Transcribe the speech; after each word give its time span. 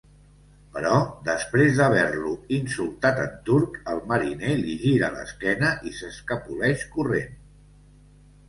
Però, 0.75 0.93
després 1.27 1.75
d'haver-lo 1.79 2.31
insultat 2.57 3.21
en 3.25 3.37
turc, 3.51 3.77
el 3.93 4.01
mariner 4.13 4.57
li 4.63 4.75
gira 4.87 5.13
l'esquena 5.19 5.71
i 5.91 5.95
s'escapoleix 6.01 6.89
corrent. 6.97 7.39